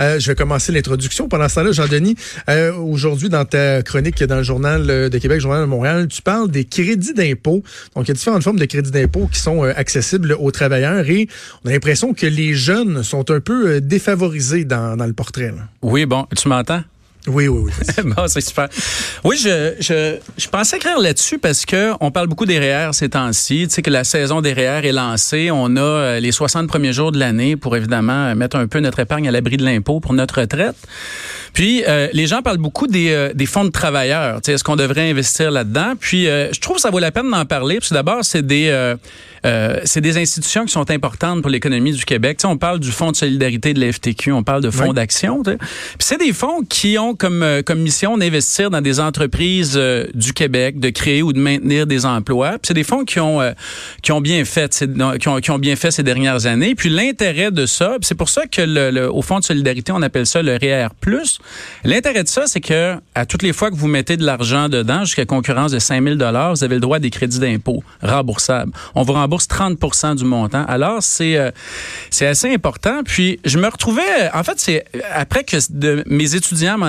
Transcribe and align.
Euh, 0.00 0.18
je 0.18 0.26
vais 0.28 0.34
commencer 0.34 0.72
l'introduction. 0.72 1.28
Pendant 1.28 1.48
ce 1.48 1.56
temps-là, 1.56 1.72
Jean-Denis, 1.72 2.16
euh, 2.48 2.74
aujourd'hui, 2.74 3.28
dans 3.28 3.44
ta 3.44 3.82
chronique 3.82 4.22
dans 4.24 4.36
le 4.36 4.42
Journal 4.42 4.86
de 4.86 5.18
Québec, 5.18 5.40
Journal 5.40 5.62
de 5.62 5.66
Montréal, 5.66 6.08
tu 6.08 6.22
parles 6.22 6.50
des 6.50 6.64
crédits 6.64 7.14
d'impôt. 7.14 7.62
Donc, 7.94 8.06
il 8.06 8.08
y 8.08 8.10
a 8.12 8.14
différentes 8.14 8.42
formes 8.42 8.58
de 8.58 8.64
crédits 8.64 8.90
d'impôt 8.90 9.28
qui 9.30 9.40
sont 9.40 9.64
euh, 9.64 9.72
accessibles 9.76 10.36
aux 10.38 10.50
travailleurs 10.50 11.08
et 11.08 11.28
on 11.64 11.68
a 11.68 11.72
l'impression 11.72 12.14
que 12.14 12.26
les 12.26 12.54
jeunes 12.54 13.02
sont 13.02 13.30
un 13.30 13.40
peu 13.40 13.80
défavorisés 13.80 14.64
dans, 14.64 14.96
le 14.96 15.12
portrait. 15.12 15.52
Oui, 15.82 16.06
bon, 16.06 16.26
tu 16.36 16.48
m'entends? 16.48 16.82
Oui, 17.26 17.48
oui, 17.48 17.70
oui. 17.70 18.04
bon, 18.16 18.28
c'est 18.28 18.40
super. 18.40 18.68
Oui, 19.24 19.36
je, 19.36 19.74
je, 19.78 20.16
je 20.38 20.48
pensais 20.48 20.78
écrire 20.78 20.98
là-dessus 20.98 21.38
parce 21.38 21.66
que 21.66 21.92
on 22.00 22.10
parle 22.10 22.28
beaucoup 22.28 22.46
des 22.46 22.58
REER 22.58 22.90
ces 22.92 23.10
temps-ci. 23.10 23.66
Tu 23.68 23.74
sais 23.74 23.82
que 23.82 23.90
la 23.90 24.04
saison 24.04 24.40
des 24.40 24.54
REER 24.54 24.86
est 24.86 24.92
lancée. 24.92 25.50
On 25.52 25.76
a 25.76 25.80
euh, 25.80 26.20
les 26.20 26.32
60 26.32 26.66
premiers 26.66 26.94
jours 26.94 27.12
de 27.12 27.18
l'année 27.18 27.56
pour 27.56 27.76
évidemment 27.76 28.34
mettre 28.34 28.56
un 28.56 28.66
peu 28.66 28.80
notre 28.80 29.00
épargne 29.00 29.28
à 29.28 29.30
l'abri 29.30 29.58
de 29.58 29.64
l'impôt 29.64 30.00
pour 30.00 30.14
notre 30.14 30.40
retraite. 30.40 30.76
Puis, 31.52 31.84
euh, 31.86 32.08
les 32.12 32.26
gens 32.26 32.42
parlent 32.42 32.58
beaucoup 32.58 32.86
des, 32.86 33.10
euh, 33.10 33.32
des 33.34 33.46
fonds 33.46 33.64
de 33.64 33.70
travailleurs. 33.70 34.36
Tu 34.36 34.46
sais, 34.46 34.52
Est-ce 34.52 34.64
qu'on 34.64 34.76
devrait 34.76 35.10
investir 35.10 35.50
là-dedans? 35.50 35.94
Puis, 35.98 36.24
je 36.24 36.60
trouve 36.60 36.76
que 36.76 36.82
ça 36.82 36.90
vaut 36.90 37.00
la 37.00 37.10
peine 37.10 37.30
d'en 37.30 37.44
parler. 37.44 37.76
Parce 37.76 37.90
que 37.90 37.94
d'abord, 37.94 38.24
c'est 38.24 38.46
des, 38.46 38.94
c'est 39.84 40.00
des 40.00 40.16
institutions 40.16 40.64
qui 40.64 40.72
sont 40.72 40.90
importantes 40.90 41.42
pour 41.42 41.50
l'économie 41.50 41.92
du 41.92 42.04
Québec. 42.04 42.38
Tu 42.38 42.42
sais, 42.42 42.48
on 42.48 42.56
parle 42.56 42.78
du 42.80 42.90
Fonds 42.90 43.10
de 43.10 43.16
solidarité 43.16 43.74
de 43.74 43.80
la 43.80 43.92
FTQ, 43.92 44.32
on 44.32 44.42
parle 44.42 44.62
de 44.62 44.70
fonds 44.70 44.92
d'action. 44.92 45.42
Tu 45.42 45.52
sais. 45.52 45.58
Puis, 45.58 45.68
c'est 45.98 46.18
des 46.18 46.32
fonds 46.32 46.62
qui 46.62 46.98
ont 46.98 47.09
comme, 47.14 47.42
euh, 47.42 47.62
comme 47.62 47.80
mission 47.80 48.16
d'investir 48.16 48.70
dans 48.70 48.80
des 48.80 49.00
entreprises 49.00 49.74
euh, 49.76 50.06
du 50.14 50.32
Québec, 50.32 50.78
de 50.78 50.90
créer 50.90 51.22
ou 51.22 51.32
de 51.32 51.38
maintenir 51.38 51.86
des 51.86 52.06
emplois. 52.06 52.58
c'est 52.62 52.74
des 52.74 52.84
fonds 52.84 53.04
qui 53.04 53.20
ont, 53.20 53.40
euh, 53.40 53.52
qui 54.02 54.12
ont 54.12 54.20
bien 54.20 54.44
fait, 54.44 54.84
qui 55.18 55.50
ont, 55.50 55.58
bien 55.58 55.76
fait 55.76 55.90
ces 55.90 56.02
dernières 56.02 56.46
années. 56.46 56.74
Puis 56.74 56.88
l'intérêt 56.88 57.50
de 57.50 57.66
ça, 57.66 57.96
c'est 58.02 58.14
pour 58.14 58.28
ça 58.28 58.46
que 58.46 58.62
le, 58.62 59.10
Fonds 59.20 59.38
de 59.38 59.44
solidarité, 59.44 59.92
on 59.92 60.02
appelle 60.02 60.26
ça 60.26 60.42
le 60.42 60.56
REER+. 60.56 60.88
L'intérêt 61.84 62.24
de 62.24 62.28
ça, 62.28 62.46
c'est 62.46 62.60
que 62.60 62.96
à 63.14 63.26
toutes 63.26 63.44
les 63.44 63.52
fois 63.52 63.70
que 63.70 63.76
vous 63.76 63.86
mettez 63.86 64.16
de 64.16 64.24
l'argent 64.24 64.68
dedans, 64.68 65.04
jusqu'à 65.04 65.24
concurrence 65.24 65.70
de 65.70 65.78
5 65.78 66.02
000 66.02 66.16
vous 66.16 66.64
avez 66.64 66.74
le 66.74 66.80
droit 66.80 66.96
à 66.96 67.00
des 67.00 67.10
crédits 67.10 67.38
d'impôt 67.38 67.84
remboursables. 68.02 68.72
On 68.96 69.02
vous 69.02 69.12
rembourse 69.12 69.46
30% 69.46 70.16
du 70.16 70.24
montant. 70.24 70.64
Alors, 70.66 71.00
c'est 71.02 71.52
assez 72.20 72.52
important. 72.52 73.02
Puis, 73.04 73.38
je 73.44 73.58
me 73.58 73.68
retrouvais, 73.68 74.30
en 74.34 74.42
fait, 74.42 74.58
c'est 74.58 74.84
après 75.14 75.44
que 75.44 75.56
mes 76.08 76.34
étudiants 76.34 76.78
m'en 76.78 76.88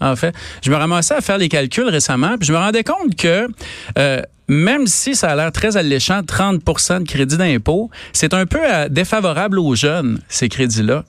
en 0.00 0.16
fait. 0.16 0.34
Je 0.62 0.70
me 0.70 0.76
ramassais 0.76 1.14
à 1.14 1.20
faire 1.20 1.38
les 1.38 1.48
calculs 1.48 1.88
récemment, 1.88 2.36
puis 2.38 2.46
je 2.46 2.52
me 2.52 2.58
rendais 2.58 2.84
compte 2.84 3.16
que 3.16 3.48
euh, 3.98 4.22
même 4.48 4.86
si 4.86 5.14
ça 5.14 5.30
a 5.30 5.36
l'air 5.36 5.52
très 5.52 5.76
alléchant, 5.76 6.20
30% 6.22 7.00
de 7.00 7.08
crédit 7.08 7.36
d'impôt, 7.36 7.90
c'est 8.12 8.32
un 8.32 8.46
peu 8.46 8.60
euh, 8.62 8.88
défavorable 8.88 9.58
aux 9.58 9.74
jeunes, 9.74 10.20
ces 10.28 10.48
crédits-là. 10.48 11.04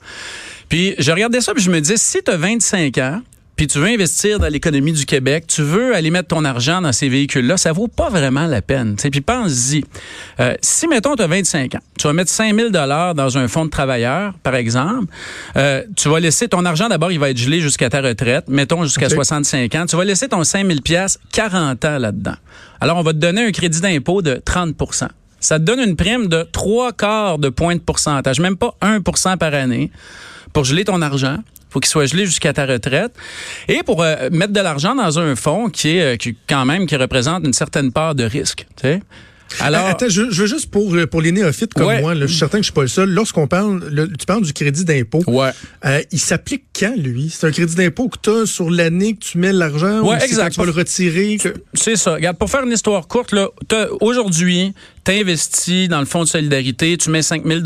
Puis 0.67 0.93
je 0.99 1.11
regardais 1.11 1.41
ça, 1.41 1.53
puis 1.53 1.63
je 1.63 1.71
me 1.71 1.79
disais, 1.79 1.97
si 1.97 2.21
tu 2.21 2.29
as 2.29 2.37
25 2.37 2.97
ans, 2.99 3.21
puis 3.59 3.67
tu 3.67 3.77
veux 3.77 3.87
investir 3.87 4.39
dans 4.39 4.47
l'économie 4.47 4.93
du 4.93 5.05
Québec, 5.05 5.43
tu 5.45 5.63
veux 5.63 5.93
aller 5.93 6.11
mettre 6.11 6.29
ton 6.29 6.45
argent 6.45 6.79
dans 6.79 6.93
ces 6.93 7.09
véhicules-là, 7.09 7.57
ça 7.57 7.73
vaut 7.73 7.89
pas 7.89 8.07
vraiment 8.07 8.47
la 8.47 8.61
peine. 8.61 8.95
T'sais. 8.95 9.09
Puis 9.09 9.19
pense-y. 9.19 9.83
Euh, 10.39 10.53
si, 10.61 10.87
mettons, 10.87 11.13
tu 11.17 11.23
as 11.23 11.27
25 11.27 11.75
ans, 11.75 11.79
tu 11.97 12.07
vas 12.07 12.13
mettre 12.13 12.31
5 12.31 12.55
000 12.55 12.69
dans 12.69 13.37
un 13.37 13.49
fonds 13.49 13.65
de 13.65 13.69
travailleurs, 13.69 14.33
par 14.43 14.55
exemple, 14.55 15.13
euh, 15.57 15.83
tu 15.97 16.07
vas 16.07 16.21
laisser 16.21 16.47
ton 16.47 16.63
argent, 16.63 16.87
d'abord, 16.87 17.11
il 17.11 17.19
va 17.19 17.31
être 17.31 17.37
gelé 17.37 17.59
jusqu'à 17.59 17.89
ta 17.89 17.99
retraite, 17.99 18.45
mettons 18.47 18.85
jusqu'à 18.85 19.09
65 19.09 19.75
ans, 19.75 19.85
tu 19.85 19.97
vas 19.97 20.05
laisser 20.05 20.29
ton 20.29 20.41
5 20.45 20.65
000 20.65 20.79
40 21.33 21.83
ans 21.83 21.97
là-dedans. 21.97 22.35
Alors, 22.79 22.95
on 22.95 23.03
va 23.03 23.11
te 23.11 23.17
donner 23.17 23.43
un 23.43 23.51
crédit 23.51 23.81
d'impôt 23.81 24.21
de 24.21 24.35
30% 24.35 25.09
ça 25.41 25.57
te 25.59 25.63
donne 25.65 25.79
une 25.79 25.95
prime 25.97 26.27
de 26.27 26.43
trois 26.43 26.91
quarts 26.91 27.39
de 27.39 27.49
point 27.49 27.75
de 27.75 27.81
pourcentage, 27.81 28.39
même 28.39 28.57
pas 28.57 28.75
1% 28.81 29.37
par 29.37 29.53
année, 29.53 29.89
pour 30.51 30.65
geler 30.65 30.83
ton 30.83 31.01
argent 31.01 31.37
faut 31.69 31.79
qu'il 31.79 31.89
soit 31.89 32.05
gelé 32.05 32.25
jusqu'à 32.25 32.53
ta 32.53 32.65
retraite. 32.65 33.13
Et 33.67 33.83
pour 33.83 34.03
euh, 34.03 34.29
mettre 34.31 34.53
de 34.53 34.59
l'argent 34.59 34.95
dans 34.95 35.19
un 35.19 35.35
fonds 35.35 35.69
qui 35.69 35.97
est 35.97 36.13
euh, 36.13 36.17
qui, 36.17 36.35
quand 36.47 36.65
même 36.65 36.85
qui 36.85 36.95
représente 36.95 37.45
une 37.45 37.53
certaine 37.53 37.91
part 37.91 38.15
de 38.15 38.23
risque. 38.23 38.65
Tu 38.75 38.81
sais? 38.83 39.01
Alors, 39.59 39.87
Attends, 39.87 40.09
je, 40.09 40.21
veux 40.23 40.47
juste 40.47 40.69
pour 40.69 40.95
pour 41.09 41.21
les 41.21 41.31
néophytes 41.31 41.73
comme 41.73 41.99
moi, 41.99 42.13
là, 42.13 42.21
je 42.21 42.27
suis 42.27 42.39
certain 42.39 42.57
que 42.57 42.63
je 42.63 42.67
suis 42.67 42.73
pas 42.73 42.81
le 42.81 42.87
seul. 42.87 43.09
Lorsqu'on 43.09 43.47
parle, 43.47 43.81
tu 44.17 44.25
parles 44.25 44.43
du 44.43 44.53
crédit 44.53 44.85
d'impôt. 44.85 45.23
Ouais. 45.27 45.51
Euh, 45.85 46.01
il 46.11 46.19
s'applique 46.19 46.65
quand 46.77 46.95
lui? 46.95 47.33
C'est 47.33 47.47
un 47.47 47.51
crédit 47.51 47.75
d'impôt 47.75 48.09
que 48.09 48.17
tu 48.21 48.29
as 48.29 48.45
sur 48.45 48.69
l'année 48.69 49.15
que 49.15 49.19
tu 49.19 49.37
mets 49.37 49.53
l'argent. 49.53 50.01
Ouais, 50.01 50.23
exact. 50.23 50.53
tu 50.53 50.59
vas 50.59 50.65
le 50.65 50.71
retirer. 50.71 51.37
C'est 51.73 51.95
ça. 51.95 52.15
Regarde, 52.15 52.37
pour 52.37 52.49
faire 52.49 52.63
une 52.63 52.71
histoire 52.71 53.07
courte, 53.07 53.31
là, 53.31 53.49
aujourd'hui, 54.01 54.73
tu 55.05 55.11
investis 55.11 55.89
dans 55.89 55.99
le 55.99 56.05
fonds 56.05 56.23
de 56.23 56.29
solidarité, 56.29 56.97
tu 56.97 57.09
mets 57.09 57.21
5 57.21 57.45
000 57.45 57.61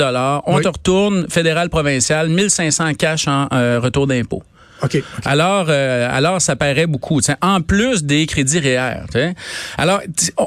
on 0.45 0.59
te 0.59 0.67
retourne 0.67 1.27
fédéral 1.29 1.69
provincial 1.69 2.29
1500 2.29 2.93
cash 2.95 3.27
en 3.27 3.47
euh, 3.53 3.79
retour 3.79 4.07
d'impôt. 4.07 4.43
Alors, 5.25 5.67
euh, 5.69 6.07
alors 6.11 6.41
ça 6.41 6.55
paraît 6.55 6.87
beaucoup. 6.87 7.19
En 7.41 7.61
plus 7.61 8.03
des 8.03 8.25
crédits 8.25 8.59
REER. 8.59 9.33
Alors, 9.77 10.01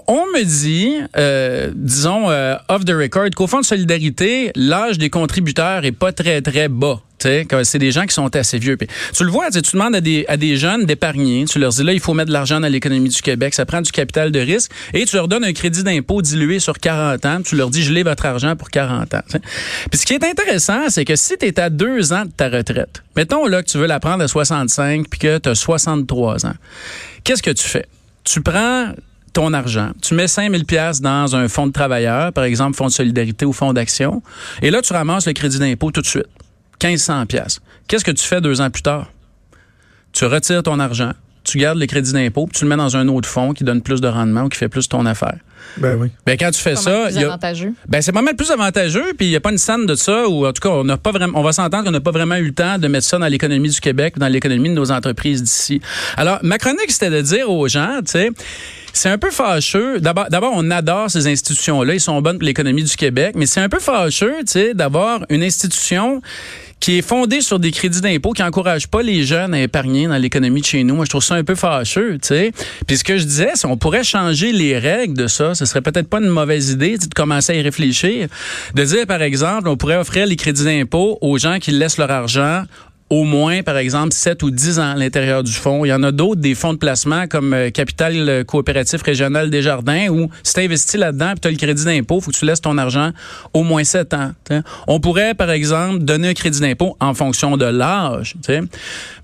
on 0.09 0.27
me 0.27 0.45
dit, 0.45 0.95
euh, 1.17 1.71
disons, 1.75 2.31
euh, 2.31 2.57
off 2.69 2.85
the 2.85 2.91
record, 2.91 3.31
qu'au 3.35 3.47
Fonds 3.47 3.61
de 3.61 3.65
solidarité, 3.65 4.53
l'âge 4.55 4.99
des 4.99 5.11
contributeurs 5.11 5.85
est 5.85 5.93
pas 5.93 6.13
très, 6.13 6.43
très 6.43 6.69
bas 6.69 7.01
c'est 7.19 7.79
des 7.79 7.91
gens 7.91 8.07
qui 8.07 8.15
sont 8.15 8.35
assez 8.37 8.59
vieux. 8.59 8.77
tu 8.77 9.25
le 9.25 9.31
vois, 9.31 9.51
tu 9.51 9.61
demandes 9.73 9.95
à 9.95 10.01
des, 10.01 10.25
à 10.29 10.37
des 10.37 10.57
jeunes 10.57 10.85
d'épargner. 10.85 11.45
Tu 11.47 11.59
leur 11.59 11.71
dis 11.71 11.83
là, 11.83 11.93
il 11.93 12.01
faut 12.01 12.15
mettre 12.15 12.29
de 12.29 12.33
l'argent 12.33 12.61
dans 12.61 12.69
l'économie 12.69 13.09
du 13.09 13.23
Québec. 13.23 13.55
Ça 13.55 13.67
prend 13.67 13.81
du 13.81 13.91
capital 13.91 14.31
de 14.31 14.41
risque. 14.41 14.71
Et 14.95 15.05
tu 15.05 15.17
leur 15.17 15.29
donnes 15.29 15.45
un 15.45 15.53
crédit 15.53 15.83
d'impôt 15.83 16.23
dilué 16.23 16.59
sur 16.59 16.79
40 16.79 17.25
ans. 17.27 17.43
Tu 17.43 17.57
leur 17.57 17.71
dis, 17.71 17.83
je 17.83 17.93
l'ai 17.93 18.03
votre 18.03 18.27
argent 18.27 18.57
pour 18.57 18.71
40 18.71 19.15
ans. 19.15 19.23
Puis 19.91 20.01
ce 20.01 20.07
qui 20.07 20.15
est 20.15 20.25
intéressant, 20.25 20.89
c'est 20.89 21.05
que 21.05 21.17
si 21.17 21.37
tu 21.39 21.47
es 21.47 21.59
à 21.61 21.71
deux 21.71 22.13
ans 22.13 22.25
de 22.25 22.31
ta 22.31 22.49
retraite, 22.49 23.03
mettons 23.17 23.47
là 23.47 23.63
que 23.63 23.69
tu 23.69 23.79
veux 23.79 23.87
la 23.87 24.01
prendre 24.01 24.23
à 24.23 24.29
65 24.29 25.09
puis 25.09 25.19
que 25.19 25.39
tu 25.39 25.49
as 25.49 25.55
63 25.55 26.47
ans, 26.47 26.55
qu'est-ce 27.25 27.43
que 27.43 27.51
tu 27.51 27.67
fais? 27.67 27.87
Tu 28.25 28.43
prends 28.43 28.93
ton 29.33 29.53
argent. 29.53 29.91
Tu 30.01 30.15
mets 30.15 30.29
5000 30.29 30.65
pièces 30.65 31.03
dans 31.03 31.37
un 31.37 31.49
fonds 31.49 31.67
de 31.67 31.73
travailleurs, 31.73 32.33
par 32.33 32.45
exemple 32.45 32.75
fonds 32.75 32.87
de 32.87 32.93
solidarité 32.93 33.45
ou 33.45 33.53
fonds 33.53 33.75
d'action, 33.75 34.23
et 34.63 34.71
là 34.71 34.81
tu 34.81 34.95
ramasses 34.95 35.27
le 35.27 35.35
crédit 35.35 35.59
d'impôt 35.59 35.91
tout 35.91 36.01
de 36.01 36.07
suite. 36.07 36.27
1500 36.83 37.27
pièces. 37.27 37.61
Qu'est-ce 37.89 38.05
que 38.05 38.11
tu 38.11 38.25
fais 38.25 38.41
deux 38.41 38.61
ans 38.61 38.71
plus 38.71 38.83
tard? 38.83 39.11
Tu 40.13 40.25
retires 40.25 40.63
ton 40.63 40.79
argent, 40.79 41.13
tu 41.45 41.59
gardes 41.59 41.79
le 41.79 41.87
crédit 41.87 42.13
d'impôt, 42.13 42.47
puis 42.47 42.59
tu 42.59 42.65
le 42.65 42.71
mets 42.71 42.77
dans 42.77 42.97
un 42.97 43.07
autre 43.09 43.29
fonds 43.29 43.53
qui 43.53 43.65
donne 43.65 43.83
plus 43.83 44.01
de 44.01 44.09
rendement 44.09 44.43
ou 44.43 44.49
qui 44.49 44.59
fait 44.59 44.69
plus 44.69 44.89
ton 44.89 45.07
affaire. 45.07 45.37
Ben 45.79 45.97
oui. 45.99 46.11
Ben 46.25 46.37
quand 46.39 46.51
tu 46.51 46.61
fais 46.61 46.77
ça, 46.77 47.07
plus 47.07 47.19
avantageux. 47.19 47.75
Ben 47.89 48.01
c'est 48.01 48.13
pas 48.13 48.23
mal 48.23 48.37
plus 48.37 48.51
avantageux, 48.51 49.15
puis 49.17 49.27
il 49.27 49.31
n'y 49.31 49.37
a 49.37 49.41
pas 49.41 49.51
une 49.51 49.59
scène 49.59 49.87
de 49.87 49.95
ça 49.95 50.29
ou 50.29 50.47
en 50.47 50.53
tout 50.53 50.61
cas 50.61 50.71
on 50.71 50.85
n'a 50.85 50.97
pas 50.97 51.11
vraiment, 51.11 51.39
on 51.39 51.43
va 51.43 51.53
s'entendre 51.53 51.85
qu'on 51.85 51.91
n'a 51.91 52.01
pas 52.01 52.11
vraiment 52.13 52.37
eu 52.37 52.47
le 52.47 52.55
temps 52.55 52.79
de 52.79 52.89
mettre 52.89 53.07
ça 53.07 53.19
dans 53.19 53.27
l'économie 53.27 53.69
du 53.69 53.81
Québec, 53.81 54.19
dans 54.19 54.29
l'économie 54.29 54.69
de 54.69 54.75
nos 54.75 54.91
entreprises 54.91 55.43
d'ici. 55.43 55.81
Alors 56.17 56.39
ma 56.43 56.59
chronique 56.59 56.91
c'était 56.91 57.11
de 57.11 57.21
dire 57.21 57.51
aux 57.51 57.69
gens, 57.69 58.01
tu 58.05 58.13
sais 58.13 58.31
c'est 58.97 59.11
un 59.11 59.19
peu 59.19 59.31
fâcheux. 59.31 60.01
D'abord, 60.01 60.29
d'abord, 60.31 60.53
on 60.55 60.71
adore 60.71 61.11
ces 61.11 61.27
institutions-là. 61.27 61.93
Ils 61.93 62.01
sont 62.01 62.21
bonnes 62.23 62.39
pour 62.39 62.47
l'économie 62.47 62.83
du 62.83 62.97
Québec, 62.97 63.35
mais 63.37 63.45
c'est 63.45 63.61
un 63.61 63.69
peu 63.69 63.79
fâcheux, 63.79 64.37
tu 64.39 64.53
sais, 64.53 64.75
d'avoir 64.75 65.27
une 65.29 65.43
institution 65.43 66.23
qui 66.81 66.99
est 66.99 67.03
fondée 67.03 67.41
sur 67.41 67.59
des 67.59 67.71
crédits 67.71 68.01
d'impôt 68.01 68.33
qui 68.33 68.43
encourage 68.43 68.87
pas 68.87 69.03
les 69.03 69.25
jeunes 69.25 69.55
à 69.55 69.61
épargner 69.61 70.07
dans 70.07 70.17
l'économie 70.17 70.61
de 70.61 70.67
chez 70.67 70.85
nous. 70.85 70.95
Moi, 70.95 71.05
je 71.05 71.11
trouve 71.11 71.25
ça 71.25 71.35
un 71.35 71.45
peu 71.45 71.55
fâcheux, 71.55 72.19
tu 72.21 72.29
sais. 72.29 72.53
Puis 72.87 72.99
ce 72.99 73.05
que 73.05 73.17
je 73.17 73.25
disais, 73.25 73.51
c'est 73.55 73.67
on 73.67 73.77
pourrait 73.77 74.05
changer 74.05 74.53
les 74.53 74.79
règles 74.79 75.15
de 75.15 75.27
ça. 75.27 75.55
Ce 75.55 75.65
serait 75.65 75.83
peut-être 75.83 76.09
pas 76.09 76.19
une 76.19 76.29
mauvaise 76.29 76.71
idée 76.71 76.99
de 76.99 77.07
commencer 77.15 77.53
à 77.53 77.57
y 77.57 77.63
réfléchir. 77.63 78.29
De 78.75 78.85
dire, 78.85 79.07
par 79.07 79.23
exemple, 79.23 79.69
on 79.69 79.77
pourrait 79.77 79.97
offrir 79.97 80.27
les 80.27 80.37
crédits 80.37 80.65
d'impôt 80.65 81.19
aux 81.21 81.39
gens 81.39 81.59
qui 81.59 81.73
laissent 81.73 81.99
leur 81.99 82.11
argent 82.11 82.65
au 83.11 83.25
moins, 83.25 83.63
par 83.63 83.77
exemple, 83.77 84.13
7 84.13 84.43
ou 84.43 84.51
10 84.51 84.79
ans 84.79 84.91
à 84.93 84.95
l'intérieur 84.95 85.43
du 85.43 85.53
fonds. 85.53 85.85
Il 85.85 85.89
y 85.89 85.93
en 85.93 86.03
a 86.03 86.13
d'autres, 86.13 86.41
des 86.41 86.55
fonds 86.55 86.73
de 86.73 86.79
placement 86.79 87.27
comme 87.27 87.55
euh, 87.55 87.71
Capital 87.71 88.45
Coopératif 88.45 89.03
Régional 89.03 89.51
des 89.51 89.63
Jardins, 89.63 90.09
où 90.09 90.29
si 90.43 90.55
tu 90.55 90.97
là-dedans 90.97 91.33
et 91.33 91.41
tu 91.41 91.49
as 91.49 91.51
le 91.51 91.57
crédit 91.57 91.85
d'impôt, 91.85 92.21
faut 92.21 92.31
que 92.31 92.37
tu 92.37 92.45
laisses 92.45 92.61
ton 92.61 92.79
argent 92.79 93.13
au 93.53 93.63
moins 93.63 93.85
7 93.85 94.15
ans. 94.15 94.33
On 94.87 95.01
pourrait, 95.01 95.35
par 95.35 95.51
exemple, 95.51 96.01
donner 96.01 96.29
un 96.29 96.35
crédit 96.35 96.61
d'impôt 96.61 96.97
en 97.01 97.15
fonction 97.15 97.57
de 97.57 97.67
l'âge. 97.67 98.35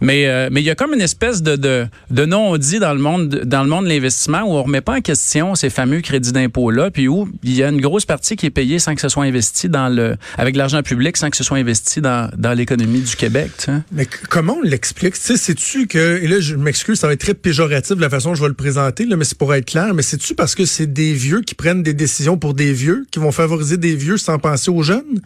Mais 0.01 0.27
euh, 0.27 0.49
mais 0.51 0.61
il 0.61 0.65
y 0.65 0.71
a 0.71 0.75
comme 0.75 0.95
une 0.95 1.01
espèce 1.01 1.43
de, 1.43 1.89
non-dit 2.11 2.79
dans 2.79 2.93
le 2.93 3.01
monde 3.01 3.29
dans 3.45 3.63
le 3.63 3.69
monde 3.69 3.85
de 3.85 3.89
l'investissement 3.91 4.43
où 4.43 4.53
on 4.53 4.63
remet 4.63 4.81
pas 4.81 4.97
en 4.97 5.01
question 5.01 5.55
ces 5.55 5.71
fameux 5.71 6.01
crédits 6.01 6.33
d'impôt-là, 6.33 6.91
puis 6.91 7.09
où 7.09 7.29
il 7.43 7.55
y 7.55 7.63
a 7.63 7.69
une 7.69 7.81
grosse 7.81 8.05
partie 8.05 8.37
qui 8.37 8.47
est 8.47 8.51
payée 8.51 8.79
sans 8.79 8.95
que 8.95 9.01
ce 9.01 9.09
soit 9.09 9.25
investi 9.25 9.69
dans 9.69 9.89
le 9.89 10.17
avec 10.37 10.57
l'argent 10.57 10.83
public, 10.83 11.17
sans 11.17 11.31
que 11.31 11.37
ce 11.37 11.45
soit 11.45 11.59
investi 11.59 12.01
dans 12.01 12.31
l'économie 12.55 13.01
du 13.01 13.17
Québec. 13.17 13.51
Sais. 13.77 13.83
Mais 13.93 14.07
comment 14.29 14.59
on 14.59 14.63
l'explique? 14.63 15.15
Tu 15.15 15.21
sais, 15.21 15.37
sais-tu 15.37 15.87
que, 15.87 16.21
et 16.23 16.29
là, 16.29 16.41
je 16.41 16.55
m'excuse, 16.57 16.99
ça 16.99 17.07
va 17.07 17.13
être 17.13 17.21
très 17.21 17.35
péjoratif 17.35 17.99
la 17.99 18.11
façon 18.11 18.31
dont 18.31 18.35
je 18.35 18.43
vais 18.43 18.49
le 18.49 18.55
présenter, 18.55 19.05
là, 19.07 19.17
mais 19.17 19.25
c'est 19.25 19.39
pour 19.39 19.55
être 19.55 19.67
clair, 19.67 19.95
mais 19.95 20.03
c'est-tu 20.03 20.35
parce 20.35 20.55
que 20.55 20.65
c'est 20.65 20.93
des 20.93 21.13
vieux 21.13 21.41
qui 21.43 21.55
prennent 21.55 21.83
des 21.83 21.95
décisions 21.95 22.37
pour 22.39 22.55
des 22.55 22.73
vieux, 22.73 23.05
qui 23.11 23.19
vont 23.19 23.33
favoriser 23.33 23.77
des 23.77 23.95
vieux 23.97 24.17
sans 24.17 24.39
penser 24.39 24.71
aux 24.71 24.83
jeunes? 24.83 25.21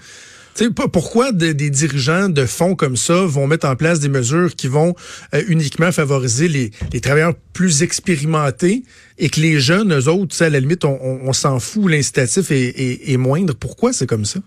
Tu 0.54 0.64
sais, 0.64 0.70
pas- 0.70 0.88
pourquoi 0.88 1.32
de- 1.32 1.52
des 1.52 1.68
dirigeants 1.68 2.30
de 2.30 2.46
fonds 2.46 2.74
comme 2.74 2.96
ça 2.96 3.26
vont 3.26 3.46
mettre 3.46 3.68
en 3.68 3.76
place 3.76 4.00
des 4.00 4.08
mesures 4.08 4.54
qui 4.56 4.68
vont 4.68 4.94
euh, 5.34 5.42
uniquement 5.48 5.92
favoriser 5.92 6.48
les, 6.48 6.70
travailleurs 7.00 7.34
plus 7.52 7.82
expérimentés 7.82 8.82
et 9.18 9.28
que 9.28 9.38
les 9.38 9.60
jeunes, 9.60 9.92
eux 9.92 10.08
autres, 10.08 10.42
à 10.42 10.48
la 10.48 10.60
limite, 10.60 10.86
on, 10.86 11.32
s'en 11.34 11.60
fout, 11.60 11.90
l'incitatif 11.90 12.50
est 12.50 13.16
moindre? 13.18 13.54
Pourquoi 13.54 13.92
c'est 13.92 14.06
comme 14.06 14.24
ça? 14.24 14.40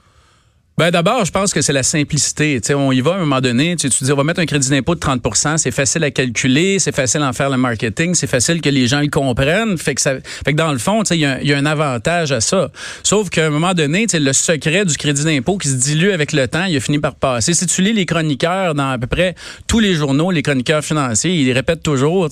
Ben 0.80 0.92
d'abord, 0.92 1.26
je 1.26 1.32
pense 1.34 1.54
que 1.54 1.60
c'est 1.62 1.74
la 1.74 1.84
simplicité. 1.84 2.62
Tu 2.62 2.68
sais, 2.68 2.74
on 2.74 2.94
y 2.94 3.02
va 3.02 3.12
à 3.12 3.16
un 3.16 3.20
moment 3.20 3.42
donné. 3.42 3.76
Tu, 3.76 3.90
dis, 3.90 4.12
on 4.14 4.16
va 4.16 4.24
mettre 4.24 4.40
un 4.40 4.46
crédit 4.46 4.70
d'impôt 4.70 4.96
de 4.96 5.02
30% 5.02 5.58
c'est 5.58 5.72
facile 5.72 6.06
à 6.06 6.12
calculer, 6.12 6.80
c'est 6.80 6.96
facile 6.96 7.22
à 7.22 7.28
en 7.28 7.34
faire 7.34 7.50
le 7.50 7.58
marketing, 7.58 8.16
c'est 8.16 8.28
facile 8.28 8.62
que 8.62 8.70
les 8.70 8.88
gens 8.88 9.02
le 9.02 9.10
comprennent. 9.10 9.78
Fait 9.78 9.94
que, 9.94 10.00
ça, 10.00 10.14
fait 10.24 10.54
que 10.54 10.58
dans 10.58 10.72
le 10.72 10.78
fond, 10.78 11.04
il 11.04 11.18
y, 11.18 11.26
a 11.26 11.32
un- 11.34 11.40
il 11.42 11.50
y 11.50 11.54
a 11.54 11.58
un 11.58 11.66
avantage 11.66 12.32
à 12.32 12.40
ça. 12.40 12.72
Sauf 13.04 13.30
qu'à 13.30 13.48
un 13.48 13.50
moment 13.50 13.74
donné, 13.74 14.06
le 14.14 14.32
secret 14.32 14.86
du 14.86 14.96
crédit 14.96 15.26
d'impôt 15.26 15.58
qui 15.58 15.68
se 15.68 15.76
dilue 15.76 16.12
avec 16.12 16.32
le 16.32 16.48
temps, 16.48 16.64
il 16.64 16.78
a 16.78 16.80
fini 16.80 16.98
par 16.98 17.16
passer. 17.16 17.54
Si 17.54 17.68
tu 17.68 17.82
lis 17.82 17.92
les 17.92 18.06
chroniqueurs 18.06 18.74
dans 18.74 18.92
à 18.92 18.98
peu 18.98 19.08
près 19.08 19.36
tous 19.68 19.80
les 19.80 19.96
journaux, 19.96 20.32
les 20.32 20.44
chroniqueurs 20.44 20.86
financiers, 20.86 21.34
ils 21.36 21.52
répètent 21.52 21.84
toujours, 21.84 22.30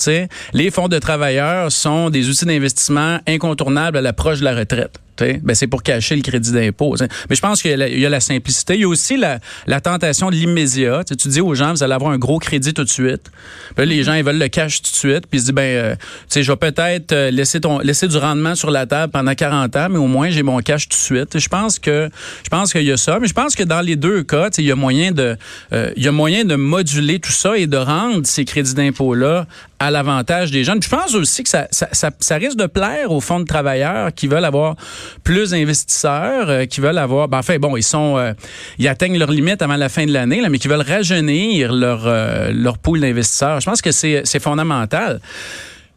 les 0.54 0.72
fonds 0.72 0.88
de 0.88 1.00
travailleurs 1.00 1.70
sont 1.70 2.10
des 2.10 2.30
outils 2.30 2.46
d'investissement 2.46 3.20
incontournables 3.28 3.98
à 3.98 4.02
l'approche 4.02 4.40
de 4.40 4.46
la 4.46 4.56
retraite. 4.56 5.02
Ben, 5.44 5.56
c'est 5.56 5.68
pour 5.68 5.84
cacher 5.84 6.16
le 6.16 6.22
crédit 6.22 6.52
d'impôt. 6.52 6.96
Mais 7.30 7.36
je 7.36 7.42
pense 7.42 7.62
qu'il 7.62 7.72
y, 7.72 8.06
a 8.06 8.10
la- 8.10 8.20
simplicité. 8.20 8.76
Il 8.76 8.82
y 8.82 8.84
a 8.84 8.88
aussi 8.88 9.18
la, 9.18 9.40
tentation 9.82 10.30
de 10.30 10.36
l'immédiat. 10.36 11.04
Tu, 11.04 11.28
dis 11.28 11.42
aux 11.42 11.54
gens, 11.56 11.72
vous 11.72 11.84
allez 11.84 11.94
avoir 11.94 12.12
un 12.12 12.18
gros 12.18 12.40
crédit 12.40 12.74
tout 12.74 12.84
de 12.84 12.90
suite. 12.90 13.32
Les 13.78 14.04
gens, 14.04 14.14
ils 14.14 14.24
veulent 14.24 14.40
le 14.40 14.48
cash 14.48 14.82
tout 14.82 14.92
de 14.92 14.96
suite. 14.96 15.28
Puis 15.28 15.38
ils 15.38 15.40
se 15.40 15.46
disent, 15.46 15.54
ben, 15.54 15.62
euh, 15.62 15.96
je 16.36 16.52
vais 16.52 16.58
peut-être 16.58 17.12
euh, 17.12 17.32
laisser, 17.32 17.60
laisser 17.84 18.08
du 18.08 18.18
rendement 18.18 18.56
sur 18.56 18.72
la 18.72 18.86
table 18.86 19.12
pendant 19.12 19.34
40 19.34 19.76
ans, 19.76 19.88
mais 19.90 19.98
au 19.98 20.08
moins, 20.08 20.30
j'ai 20.30 20.44
mon 20.44 20.60
cash 20.60 20.90
tout 20.90 20.98
de 20.98 21.02
suite. 21.02 21.40
Je 21.40 21.48
pense 21.48 21.80
que 21.80 22.10
je 22.44 22.50
qu'il 22.72 22.84
y 22.84 22.92
a 22.92 22.98
ça. 22.98 23.20
Mais 23.20 23.28
je 23.28 23.34
pense 23.34 23.56
que 23.56 23.64
dans 23.64 23.82
les 23.82 23.96
deux 23.96 24.24
cas, 24.24 24.50
il 24.58 24.66
y 24.66 24.72
a 24.72 24.76
moyen 24.76 25.12
de, 25.12 25.38
euh, 25.74 25.92
y 25.96 26.08
a 26.08 26.12
moyen 26.12 26.46
de 26.46 26.56
moduler 26.56 27.20
tout 27.20 27.32
ça 27.32 27.58
et 27.58 27.68
de 27.68 27.78
rendre 27.78 28.26
ces 28.26 28.46
crédits 28.46 28.74
d'impôt-là 28.74 29.48
à 29.80 29.92
l'avantage 29.92 30.52
des 30.52 30.64
jeunes. 30.64 30.80
Puis 30.80 30.90
je 30.90 30.96
pense 30.96 31.14
aussi 31.14 31.44
que 31.44 31.50
ça, 31.50 31.68
ça, 31.72 32.12
ça 32.20 32.36
risque 32.36 32.58
de 32.58 32.66
plaire 32.66 33.12
aux 33.12 33.22
fonds 33.22 33.40
de 33.40 33.46
travailleurs 33.46 34.14
qui 34.14 34.28
veulent 34.28 34.46
avoir 34.46 34.76
plus 35.24 35.52
d'investisseurs, 35.52 36.50
euh, 36.50 36.66
qui 36.66 36.82
veulent 36.82 36.98
avoir, 36.98 37.28
ben, 37.28 37.40
enfin 37.40 37.58
bon, 37.58 37.78
ils 37.78 37.84
sont, 37.84 38.18
euh, 38.18 38.34
ils 38.80 38.88
atteignent 38.88 39.18
leur 39.18 39.32
limite 39.32 39.62
avant 39.62 39.76
la 39.76 39.90
fin 39.90 40.06
de 40.06 40.12
l'année, 40.14 40.42
mais 40.50 40.58
qui 40.60 40.68
veulent 40.68 40.82
rajeunir 40.88 41.74
leur 41.74 42.04
euh, 42.06 42.52
leur 42.54 42.78
pool 42.78 43.00
d'investisseurs. 43.02 43.60
Je 43.60 43.66
pense 43.66 43.82
que 43.82 43.92
c'est 43.92 44.40
fondamental. 44.40 45.20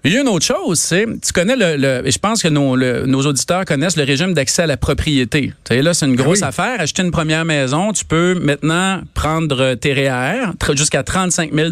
Il 0.03 0.15
y 0.15 0.17
a 0.17 0.23
une 0.23 0.29
autre 0.29 0.47
chose, 0.47 0.79
c'est, 0.81 1.05
tu 1.23 1.31
connais 1.35 1.57
le, 1.57 1.77
le- 1.77 2.07
et 2.09 2.11
je 2.11 2.19
pense 2.19 2.43
que 2.43 2.49
nos, 2.49 2.75
le- 2.75 3.05
nos 3.05 3.21
auditeurs 3.27 3.67
connaissent 3.67 3.99
le 3.99 4.05
régime 4.05 4.33
d'accès 4.33 4.63
à 4.63 4.67
la 4.67 4.79
propriété. 4.79 5.53
Tu 5.65 5.75
sais, 5.75 5.83
là, 5.83 5.93
c'est 5.93 6.07
une 6.07 6.17
grosse 6.17 6.39
oui. 6.41 6.45
affaire. 6.47 6.81
Acheter 6.81 7.03
une 7.03 7.11
première 7.11 7.45
maison, 7.45 7.93
tu 7.93 8.07
peux 8.07 8.33
maintenant 8.41 9.03
prendre 9.13 9.75
tes 9.75 9.93
REER 9.93 10.53
jusqu'à 10.75 11.03
35 11.03 11.53
000 11.53 11.69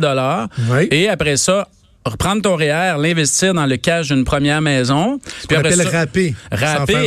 Oui. 0.70 0.88
et 0.90 1.08
après 1.08 1.38
ça, 1.38 1.68
reprendre 2.08 2.42
ton 2.42 2.56
REER, 2.56 2.96
l'investir 2.98 3.54
dans 3.54 3.66
le 3.66 3.76
cash 3.76 4.08
d'une 4.08 4.24
première 4.24 4.60
maison. 4.60 5.18
On 5.56 5.58
après 5.60 5.68
appelle 5.72 5.78
ça- 5.84 5.90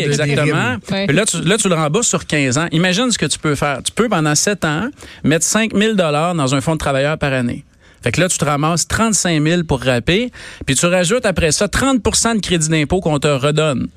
exactement. 0.01 0.75
Puis 1.07 1.15
là, 1.15 1.25
tu, 1.25 1.41
là, 1.41 1.57
tu 1.57 1.69
le 1.69 1.75
rembourses 1.75 2.07
sur 2.07 2.25
15 2.25 2.57
ans. 2.57 2.67
Imagine 2.71 3.11
ce 3.11 3.17
que 3.17 3.25
tu 3.25 3.39
peux 3.39 3.55
faire. 3.55 3.81
Tu 3.83 3.91
peux, 3.91 4.07
pendant 4.09 4.35
7 4.35 4.65
ans, 4.65 4.89
mettre 5.23 5.45
5 5.45 5.75
000 5.75 5.93
dans 5.93 6.55
un 6.55 6.61
fonds 6.61 6.73
de 6.73 6.77
travailleurs 6.79 7.17
par 7.17 7.33
année. 7.33 7.63
Fait 8.03 8.11
que 8.11 8.19
là, 8.19 8.27
tu 8.27 8.37
te 8.37 8.45
ramasses 8.45 8.87
35 8.87 9.43
000 9.43 9.63
pour 9.63 9.81
râper, 9.81 10.31
puis 10.65 10.73
tu 10.75 10.85
rajoutes 10.87 11.25
après 11.25 11.51
ça 11.51 11.67
30% 11.67 12.35
de 12.35 12.39
crédit 12.41 12.67
d'impôt 12.69 12.99
qu'on 12.99 13.19
te 13.19 13.27
redonne. 13.27 13.89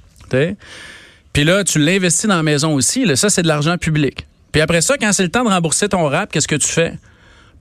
Puis 1.32 1.44
là, 1.44 1.64
tu 1.64 1.78
l'investis 1.78 2.26
dans 2.28 2.36
la 2.36 2.42
maison 2.42 2.74
aussi. 2.74 3.04
Là, 3.04 3.16
ça, 3.16 3.30
c'est 3.30 3.42
de 3.42 3.48
l'argent 3.48 3.76
public. 3.78 4.26
Puis 4.52 4.60
après 4.60 4.82
ça, 4.82 4.96
quand 4.98 5.12
c'est 5.12 5.22
le 5.24 5.30
temps 5.30 5.42
de 5.44 5.48
rembourser 5.48 5.88
ton 5.88 6.04
rap, 6.06 6.30
qu'est-ce 6.30 6.46
que 6.48 6.54
tu 6.54 6.68
fais? 6.68 6.92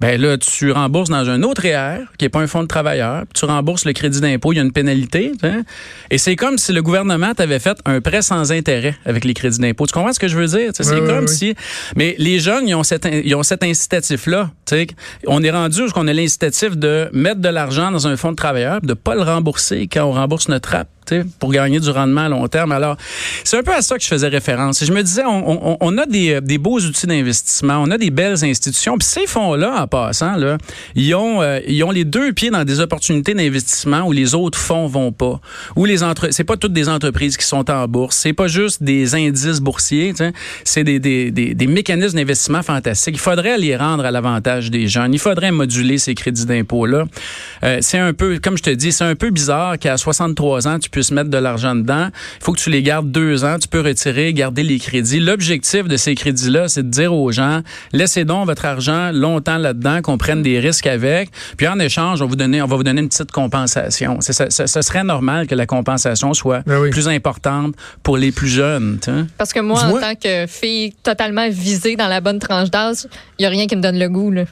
Ben 0.03 0.21
là, 0.21 0.37
tu 0.37 0.69
rembourses 0.71 1.09
dans 1.09 1.29
un 1.29 1.43
autre 1.43 1.61
REER, 1.61 1.99
qui 2.17 2.25
n'est 2.25 2.29
pas 2.29 2.39
un 2.41 2.47
fonds 2.47 2.61
de 2.61 2.67
travailleur, 2.67 3.21
puis 3.21 3.39
tu 3.39 3.45
rembourses 3.45 3.85
le 3.85 3.93
crédit 3.93 4.19
d'impôt, 4.19 4.51
il 4.51 4.57
y 4.57 4.59
a 4.59 4.61
une 4.63 4.73
pénalité. 4.73 5.31
Et 6.11 6.17
c'est 6.17 6.35
comme 6.35 6.57
si 6.57 6.73
le 6.73 6.81
gouvernement 6.81 7.33
t'avait 7.33 7.59
fait 7.59 7.77
un 7.85 8.01
prêt 8.01 8.21
sans 8.21 8.51
intérêt 8.51 8.95
avec 9.05 9.23
les 9.23 9.33
crédits 9.33 9.59
d'impôt. 9.59 9.85
Tu 9.87 9.93
comprends 9.93 10.11
ce 10.11 10.19
que 10.19 10.27
je 10.27 10.37
veux 10.37 10.47
dire? 10.47 10.71
C'est 10.73 10.85
Oui, 10.91 10.99
comme 11.07 11.25
oui. 11.25 11.33
si... 11.33 11.55
Mais 11.95 12.15
les 12.17 12.39
jeunes, 12.39 12.67
ils 12.67 12.75
ont 12.75 12.83
cet, 12.83 13.05
in- 13.05 13.21
ils 13.23 13.33
ont 13.35 13.43
cet 13.43 13.63
incitatif-là. 13.63 14.51
On 15.27 15.41
est 15.41 15.51
rendu 15.51 15.83
où 15.83 15.87
on 15.95 16.07
a 16.07 16.13
l'incitatif 16.13 16.75
de 16.75 17.09
mettre 17.13 17.39
de 17.39 17.49
l'argent 17.49 17.89
dans 17.89 18.05
un 18.05 18.17
fonds 18.17 18.31
de 18.31 18.35
travailleur, 18.35 18.79
puis 18.79 18.87
de 18.87 18.93
pas 18.95 19.15
le 19.15 19.21
rembourser 19.21 19.87
quand 19.87 20.03
on 20.03 20.11
rembourse 20.11 20.49
notre 20.49 20.69
rap. 20.69 20.89
Pour 21.39 21.51
gagner 21.51 21.79
du 21.79 21.89
rendement 21.89 22.21
à 22.21 22.29
long 22.29 22.47
terme. 22.47 22.71
Alors, 22.71 22.97
c'est 23.43 23.57
un 23.57 23.63
peu 23.63 23.73
à 23.73 23.81
ça 23.81 23.97
que 23.97 24.03
je 24.03 24.07
faisais 24.07 24.27
référence. 24.27 24.83
Je 24.83 24.91
me 24.91 25.01
disais, 25.03 25.23
on, 25.25 25.97
a 25.97 26.05
des, 26.05 26.41
des 26.41 26.57
beaux 26.57 26.79
outils 26.79 27.07
d'investissement, 27.07 27.79
on 27.81 27.91
a 27.91 27.97
des 27.97 28.09
belles 28.09 28.43
institutions. 28.43 28.97
Puis 28.97 29.07
ces 29.07 29.27
fonds-là, 29.27 29.81
en 29.81 29.87
passant, 29.87 30.35
ils, 30.95 31.15
ont, 31.15 31.41
euh, 31.41 31.59
ils 31.67 31.83
ont 31.83 31.91
les 31.91 32.05
deux 32.05 32.33
pieds 32.33 32.49
dans 32.49 32.63
des 32.63 32.79
opportunités 32.79 33.33
d'investissement 33.33 34.01
où 34.01 34.11
les 34.11 34.35
autres 34.35 34.57
fonds 34.57 34.87
vont 34.87 35.11
pas. 35.11 35.39
Où 35.75 35.85
les 35.85 36.03
entre... 36.03 36.29
C'est 36.31 36.43
pas 36.43 36.57
toutes 36.57 36.73
des 36.73 36.89
entreprises 36.89 37.37
qui 37.37 37.45
sont 37.45 37.69
en 37.69 37.87
bourse. 37.87 38.17
C'est 38.17 38.33
pas 38.33 38.47
juste 38.47 38.83
des 38.83 39.15
indices 39.15 39.59
boursiers. 39.59 40.13
C'est 40.63 40.83
des, 40.83 40.99
des, 40.99 41.31
des, 41.31 41.53
des 41.53 41.67
mécanismes 41.67 42.17
d'investissement 42.17 42.63
fantastiques. 42.63 43.15
Il 43.15 43.21
faudrait 43.21 43.57
les 43.57 43.75
rendre 43.75 44.05
à 44.05 44.11
l'avantage 44.11 44.71
des 44.71 44.87
jeunes. 44.87 45.13
Il 45.13 45.19
faudrait 45.19 45.51
moduler 45.51 45.97
ces 45.97 46.15
crédits 46.15 46.45
d'impôt-là. 46.45 47.05
Euh, 47.63 47.77
c'est 47.81 47.99
un 47.99 48.13
peu, 48.13 48.39
comme 48.39 48.57
je 48.57 48.63
te 48.63 48.69
dis, 48.69 48.91
c'est 48.91 49.03
un 49.03 49.15
peu 49.15 49.29
bizarre 49.29 49.77
qu'à 49.77 49.97
63 49.97 50.67
ans, 50.67 50.79
tu 50.79 50.89
puisses 50.93 51.11
mettre 51.11 51.29
de 51.29 51.37
l'argent 51.37 51.75
dedans. 51.75 52.07
Il 52.39 52.43
faut 52.43 52.53
que 52.53 52.59
tu 52.59 52.69
les 52.69 52.81
gardes 52.83 53.11
deux 53.11 53.43
ans. 53.43 53.57
Tu 53.59 53.67
peux 53.67 53.81
retirer, 53.81 54.31
garder 54.33 54.63
les 54.63 54.79
crédits. 54.79 55.19
L'objectif 55.19 55.87
de 55.87 55.97
ces 55.97 56.15
crédits-là, 56.15 56.67
c'est 56.69 56.83
de 56.83 56.89
dire 56.89 57.13
aux 57.13 57.31
gens, 57.31 57.61
laissez 57.91 58.23
donc 58.25 58.45
votre 58.45 58.65
argent 58.65 59.11
longtemps 59.11 59.57
là-dedans, 59.57 60.01
qu'on 60.01 60.17
prenne 60.17 60.41
des 60.43 60.59
risques 60.59 60.87
avec. 60.87 61.29
Puis 61.57 61.67
en 61.67 61.79
échange, 61.79 62.21
on, 62.21 62.25
va 62.25 62.29
vous 62.29 62.35
donner, 62.35 62.61
on 62.61 62.67
va 62.67 62.75
vous 62.75 62.83
donner 62.83 63.01
une 63.01 63.09
petite 63.09 63.31
compensation. 63.31 64.17
C'est- 64.21 64.33
Ça, 64.33 64.49
ça- 64.49 64.67
ça 64.67 64.81
serait 64.81 65.03
normal 65.03 65.47
que 65.47 65.55
la 65.55 65.65
compensation 65.65 66.33
soit 66.33 66.61
Ben 66.65 66.79
oui. 66.79 66.89
plus 66.89 67.07
importante 67.07 67.75
pour 68.01 68.17
les 68.17 68.31
plus 68.31 68.47
jeunes. 68.47 68.99
Parce 69.37 69.53
que 69.53 69.59
moi, 69.59 69.81
en 69.83 69.99
tant 69.99 70.15
que 70.15 70.45
fille 70.47 70.93
totalement 71.03 71.47
visée 71.49 71.95
dans 71.95 72.07
la 72.07 72.19
bonne 72.21 72.39
tranche 72.39 72.69
d'âge, 72.71 73.05
il 73.37 73.43
n'y 73.43 73.45
a 73.45 73.49
rien 73.49 73.67
qui 73.67 73.75
me 73.75 73.81
donne 73.81 73.97
le 73.99 74.09
goût. 74.09 74.31
Là. 74.31 74.43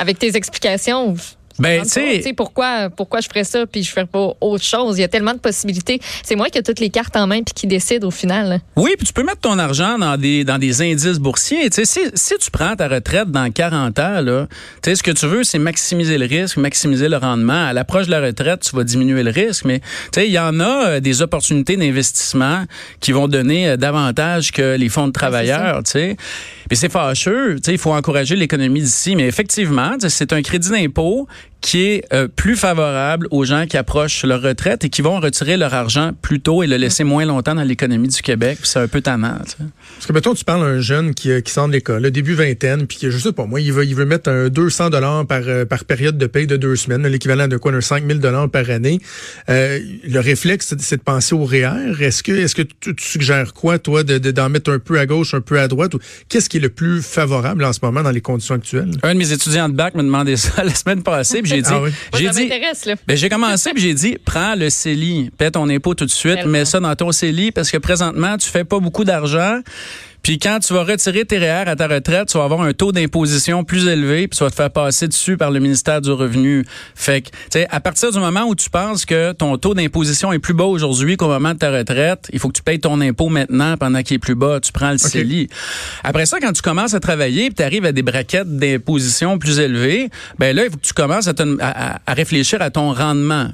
Avec 0.00 0.18
tes 0.18 0.36
explications, 0.36 1.14
Ben, 1.58 1.82
tu 1.82 1.88
sais- 1.88 2.32
pourquoi, 2.36 2.88
pourquoi 2.90 3.20
je 3.20 3.28
ferais 3.28 3.44
ça 3.44 3.66
puis 3.66 3.82
je 3.82 3.90
ferais 3.90 4.06
pas 4.06 4.32
autre 4.40 4.64
chose. 4.64 4.98
Il 4.98 5.02
y 5.02 5.04
a 5.04 5.08
tellement 5.08 5.34
de 5.34 5.38
possibilités. 5.38 6.00
C'est 6.22 6.34
moi 6.36 6.48
qui 6.48 6.58
ai 6.58 6.62
toutes 6.62 6.80
les 6.80 6.90
cartes 6.90 7.16
en 7.16 7.26
main 7.26 7.42
puis 7.42 7.54
qui 7.54 7.66
décide 7.66 8.04
au 8.04 8.10
final. 8.10 8.48
là. 8.48 8.58
Oui, 8.76 8.92
puis 8.96 9.06
tu 9.06 9.12
peux 9.12 9.22
mettre 9.22 9.40
ton 9.40 9.58
argent 9.58 9.98
dans 9.98 10.16
des, 10.16 10.44
dans 10.44 10.58
des 10.58 10.82
indices 10.82 11.18
boursiers. 11.18 11.68
Tu 11.70 11.84
sais, 11.84 11.84
si, 11.84 12.00
si 12.14 12.34
tu 12.38 12.50
prends 12.50 12.74
ta 12.76 12.88
retraite 12.88 13.30
dans 13.30 13.50
40 13.50 13.98
ans, 13.98 14.20
là, 14.20 14.46
tu 14.82 14.90
sais, 14.90 14.96
ce 14.96 15.02
que 15.02 15.10
tu 15.10 15.26
veux, 15.26 15.44
c'est 15.44 15.58
maximiser 15.58 16.18
le 16.18 16.26
risque, 16.26 16.56
maximiser 16.56 17.08
le 17.08 17.16
rendement. 17.16 17.66
À 17.66 17.72
l'approche 17.72 18.06
de 18.06 18.10
la 18.12 18.20
retraite, 18.20 18.60
tu 18.68 18.74
vas 18.76 18.84
diminuer 18.84 19.22
le 19.22 19.30
risque, 19.30 19.64
mais 19.64 19.80
tu 19.80 19.86
sais, 20.14 20.26
il 20.26 20.32
y 20.32 20.38
en 20.38 20.58
a 20.60 20.86
euh, 20.86 21.00
des 21.00 21.22
opportunités 21.22 21.76
d'investissement 21.76 22.64
qui 23.00 23.12
vont 23.12 23.28
donner 23.28 23.68
euh, 23.70 23.76
davantage 23.76 24.52
que 24.52 24.76
les 24.76 24.88
fonds 24.88 25.06
de 25.08 25.12
travailleurs, 25.12 25.82
tu 25.84 25.90
sais. 25.92 26.16
Puis 26.72 26.78
c'est 26.78 26.90
fâcheux, 26.90 27.58
il 27.66 27.76
faut 27.76 27.92
encourager 27.92 28.34
l'économie 28.34 28.80
d'ici, 28.80 29.14
mais 29.14 29.26
effectivement, 29.26 29.94
c'est 30.08 30.32
un 30.32 30.40
crédit 30.40 30.70
d'impôt 30.70 31.28
qui 31.62 31.84
est 31.84 32.04
euh, 32.12 32.28
plus 32.28 32.56
favorable 32.56 33.26
aux 33.30 33.44
gens 33.44 33.66
qui 33.66 33.76
approchent 33.76 34.24
leur 34.24 34.42
retraite 34.42 34.84
et 34.84 34.90
qui 34.90 35.00
vont 35.00 35.20
retirer 35.20 35.56
leur 35.56 35.72
argent 35.72 36.10
plus 36.20 36.40
tôt 36.40 36.62
et 36.62 36.66
le 36.66 36.76
laisser 36.76 37.04
moins 37.04 37.24
longtemps 37.24 37.54
dans 37.54 37.62
l'économie 37.62 38.08
du 38.08 38.20
Québec. 38.20 38.58
Puis 38.60 38.68
C'est 38.68 38.80
un 38.80 38.88
peu 38.88 39.00
tannant. 39.00 39.38
tu 39.44 39.50
sais. 39.52 39.56
Parce 39.94 40.06
que, 40.06 40.12
mettons, 40.12 40.34
tu 40.34 40.44
parles 40.44 40.62
à 40.64 40.66
un 40.66 40.80
jeune 40.80 41.14
qui, 41.14 41.30
euh, 41.30 41.40
qui 41.40 41.52
sort 41.52 41.68
de 41.68 41.72
l'école, 41.72 42.02
le 42.02 42.10
début 42.10 42.34
vingtaine, 42.34 42.86
puis 42.86 42.98
je 43.00 43.16
sais 43.16 43.32
pas, 43.32 43.46
moi, 43.46 43.60
il 43.60 43.72
veut, 43.72 43.84
il 43.84 43.94
veut 43.94 44.04
mettre 44.04 44.28
un 44.30 44.48
200 44.48 44.90
dollars 44.90 45.24
par, 45.26 45.42
euh, 45.46 45.64
par 45.64 45.84
période 45.84 46.18
de 46.18 46.26
paye 46.26 46.46
de 46.46 46.56
deux 46.56 46.74
semaines, 46.76 47.06
l'équivalent 47.06 47.46
de 47.48 47.56
quoi, 47.56 47.70
d'un 47.72 47.80
5 47.80 48.04
000 48.06 48.18
dollars 48.18 48.48
par 48.50 48.68
année. 48.68 48.98
Euh, 49.48 49.78
le 50.04 50.20
réflexe, 50.20 50.74
c'est- 50.78 50.96
de 50.96 51.02
penser 51.02 51.34
au 51.34 51.44
REER. 51.44 51.70
Est-ce 52.00 52.22
que, 52.22 52.32
est-ce 52.32 52.54
que 52.54 52.62
tu, 52.62 52.94
tu 52.94 53.04
suggères 53.04 53.54
quoi, 53.54 53.78
toi, 53.78 54.02
de, 54.02 54.18
de- 54.18 54.30
d'en 54.32 54.48
mettre 54.48 54.70
un 54.72 54.78
peu 54.78 54.98
à 54.98 55.06
gauche, 55.06 55.32
un 55.34 55.40
peu 55.40 55.58
à 55.60 55.68
droite? 55.68 55.92
Qu'est-ce 56.28 56.48
qui 56.48 56.56
est 56.56 56.60
le 56.60 56.68
plus 56.68 57.02
favorable 57.02 57.64
en 57.64 57.72
ce 57.72 57.78
moment 57.82 58.02
dans 58.02 58.10
les 58.10 58.20
conditions 58.20 58.56
actuelles? 58.56 58.90
Un 59.02 59.14
de 59.14 59.18
mes 59.18 59.32
étudiants 59.32 59.68
de 59.68 59.74
bac 59.74 59.94
me 59.94 60.02
demandait 60.02 60.36
ça 60.36 60.64
la 60.64 60.74
semaine 60.74 61.02
passée, 61.02 61.40
puis 61.42 61.51
j'ai 61.56 61.62
dit, 61.62 61.68
Ah 61.70 61.80
oui? 61.82 61.90
Moi, 62.12 62.20
j'ai 62.20 62.28
dit, 62.30 62.50
ben, 63.06 63.16
j'ai 63.16 63.28
commencé 63.28 63.70
puis 63.72 63.82
j'ai 63.82 63.94
dit 63.94 64.16
prends 64.24 64.54
le 64.54 64.70
CELI, 64.70 65.30
paie 65.36 65.50
ton 65.50 65.68
impôt 65.68 65.94
tout 65.94 66.04
de 66.06 66.10
suite, 66.10 66.34
Tellement. 66.36 66.52
mets 66.52 66.64
ça 66.64 66.80
dans 66.80 66.94
ton 66.94 67.12
CELI 67.12 67.52
parce 67.52 67.70
que 67.70 67.78
présentement 67.78 68.36
tu 68.36 68.48
fais 68.48 68.64
pas 68.64 68.78
beaucoup 68.78 69.04
d'argent. 69.04 69.60
Puis 70.22 70.38
quand 70.38 70.58
tu 70.60 70.72
vas 70.72 70.84
retirer 70.84 71.24
tes 71.24 71.38
REER 71.38 71.64
à 71.68 71.74
ta 71.76 71.88
retraite, 71.88 72.28
tu 72.28 72.38
vas 72.38 72.44
avoir 72.44 72.62
un 72.62 72.72
taux 72.72 72.92
d'imposition 72.92 73.64
plus 73.64 73.86
élevé, 73.88 74.28
puis 74.28 74.38
tu 74.38 74.44
vas 74.44 74.50
te 74.50 74.54
faire 74.54 74.70
passer 74.70 75.08
dessus 75.08 75.36
par 75.36 75.50
le 75.50 75.58
ministère 75.60 76.00
du 76.00 76.10
Revenu. 76.12 76.64
Fait 76.94 77.22
que, 77.22 77.28
tu 77.30 77.34
sais, 77.50 77.66
à 77.70 77.80
partir 77.80 78.12
du 78.12 78.18
moment 78.18 78.44
où 78.44 78.54
tu 78.54 78.70
penses 78.70 79.04
que 79.04 79.32
ton 79.32 79.56
taux 79.58 79.74
d'imposition 79.74 80.32
est 80.32 80.38
plus 80.38 80.54
bas 80.54 80.64
aujourd'hui 80.64 81.16
qu'au 81.16 81.28
moment 81.28 81.54
de 81.54 81.58
ta 81.58 81.70
retraite, 81.70 82.28
il 82.32 82.38
faut 82.38 82.48
que 82.48 82.56
tu 82.56 82.62
payes 82.62 82.78
ton 82.80 83.00
impôt 83.00 83.28
maintenant 83.30 83.76
pendant 83.76 84.02
qu'il 84.02 84.16
est 84.16 84.18
plus 84.20 84.34
bas. 84.36 84.60
Tu 84.60 84.70
prends 84.72 84.92
le 84.92 84.98
CELI. 84.98 85.48
Après 86.04 86.26
ça, 86.26 86.38
quand 86.40 86.52
tu 86.52 86.62
commences 86.62 86.94
à 86.94 87.00
travailler, 87.00 87.46
puis 87.46 87.54
tu 87.56 87.62
arrives 87.62 87.84
à 87.84 87.92
des 87.92 88.02
braquettes 88.02 88.56
d'imposition 88.56 89.38
plus 89.38 89.58
élevées, 89.58 90.08
ben 90.38 90.54
là, 90.54 90.64
il 90.64 90.70
faut 90.70 90.76
que 90.76 90.86
tu 90.86 90.92
commences 90.92 91.26
à, 91.26 91.34
te- 91.34 91.58
à- 91.60 92.00
à 92.06 92.14
réfléchir 92.14 92.62
à 92.62 92.70
ton 92.70 92.92
rendement. 92.92 93.48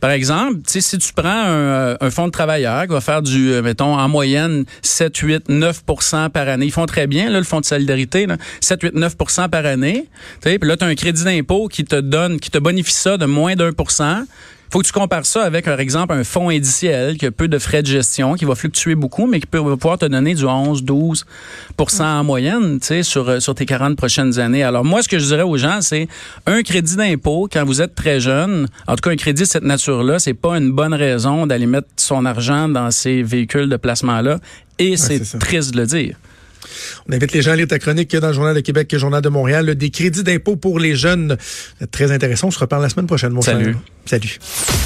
Par 0.00 0.10
exemple, 0.10 0.58
si 0.66 0.98
tu 0.98 1.12
prends 1.12 1.28
un, 1.28 1.96
un 2.00 2.10
fonds 2.10 2.26
de 2.26 2.32
travailleur 2.32 2.82
qui 2.82 2.92
va 2.92 3.00
faire 3.00 3.22
du, 3.22 3.52
euh, 3.52 3.62
mettons, 3.62 3.98
en 3.98 4.08
moyenne 4.08 4.64
7, 4.82 5.16
8, 5.16 5.48
9% 5.48 6.30
par 6.30 6.48
année, 6.48 6.66
ils 6.66 6.72
font 6.72 6.86
très 6.86 7.06
bien, 7.06 7.30
le 7.30 7.42
fonds 7.42 7.60
de 7.60 7.64
solidarité, 7.64 8.26
là, 8.26 8.36
7, 8.60 8.82
8, 8.82 8.94
9% 8.94 9.48
par 9.48 9.66
année. 9.66 10.06
Puis 10.42 10.58
là, 10.62 10.76
tu 10.76 10.84
as 10.84 10.88
un 10.88 10.94
crédit 10.94 11.24
d'impôt 11.24 11.68
qui 11.68 11.84
te 11.84 11.96
donne, 11.96 12.38
qui 12.40 12.50
te 12.50 12.58
bonifie 12.58 12.92
ça 12.92 13.16
de 13.16 13.26
moins 13.26 13.56
d'un 13.56 13.72
faut 14.70 14.78
que 14.80 14.86
tu 14.86 14.92
compares 14.92 15.26
ça 15.26 15.42
avec, 15.42 15.64
par 15.64 15.80
exemple, 15.80 16.14
un 16.14 16.22
fonds 16.22 16.48
indiciel 16.48 17.16
qui 17.16 17.26
a 17.26 17.32
peu 17.32 17.48
de 17.48 17.58
frais 17.58 17.82
de 17.82 17.88
gestion, 17.88 18.34
qui 18.34 18.44
va 18.44 18.54
fluctuer 18.54 18.94
beaucoup, 18.94 19.26
mais 19.26 19.40
qui 19.40 19.46
peut 19.46 19.60
pouvoir 19.60 19.98
te 19.98 20.06
donner 20.06 20.34
du 20.34 20.44
11, 20.44 20.84
12% 20.84 21.24
en 22.02 22.24
moyenne, 22.24 22.78
tu 22.78 22.86
sais, 22.86 23.02
sur, 23.02 23.28
euh, 23.28 23.40
sur 23.40 23.54
tes 23.54 23.66
40 23.66 23.96
prochaines 23.96 24.38
années. 24.38 24.62
Alors, 24.62 24.84
moi, 24.84 25.02
ce 25.02 25.08
que 25.08 25.18
je 25.18 25.26
dirais 25.26 25.42
aux 25.42 25.56
gens, 25.56 25.80
c'est 25.80 26.06
un 26.46 26.62
crédit 26.62 26.94
d'impôt 26.94 27.48
quand 27.52 27.64
vous 27.64 27.82
êtes 27.82 27.96
très 27.96 28.20
jeune. 28.20 28.68
En 28.86 28.94
tout 28.94 29.02
cas, 29.02 29.10
un 29.10 29.16
crédit 29.16 29.42
de 29.42 29.46
cette 29.46 29.64
nature-là, 29.64 30.20
c'est 30.20 30.34
pas 30.34 30.56
une 30.56 30.70
bonne 30.70 30.94
raison 30.94 31.46
d'aller 31.46 31.66
mettre 31.66 31.88
son 31.96 32.24
argent 32.24 32.68
dans 32.68 32.92
ces 32.92 33.22
véhicules 33.24 33.68
de 33.68 33.76
placement-là. 33.76 34.38
Et 34.78 34.96
c'est 34.96 35.38
triste 35.38 35.72
de 35.72 35.80
le 35.80 35.86
dire. 35.86 36.16
On 37.08 37.12
invite 37.12 37.32
les 37.32 37.42
gens 37.42 37.52
à 37.52 37.56
lire 37.56 37.68
ta 37.68 37.78
chronique 37.78 38.14
dans 38.16 38.28
le 38.28 38.34
Journal 38.34 38.54
de 38.54 38.60
Québec 38.60 38.88
et 38.92 38.96
le 38.96 39.00
Journal 39.00 39.22
de 39.22 39.28
Montréal. 39.28 39.74
Des 39.74 39.90
crédits 39.90 40.22
d'impôt 40.22 40.56
pour 40.56 40.78
les 40.78 40.96
jeunes. 40.96 41.36
Très 41.90 42.12
intéressant. 42.12 42.48
On 42.48 42.50
se 42.50 42.58
reparle 42.58 42.82
la 42.82 42.88
semaine 42.88 43.06
prochaine, 43.06 43.32
mon 43.32 43.42
Salut. 43.42 43.76
Salut. 44.06 44.38